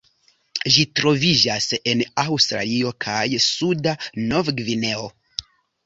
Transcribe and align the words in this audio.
Ĝi 0.75 0.85
troviĝas 0.99 1.67
en 1.93 2.03
Aŭstralio 2.25 2.95
kaj 3.07 3.23
suda 3.47 3.97
Novgvineo. 4.33 5.11